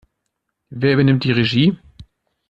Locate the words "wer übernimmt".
0.71-1.25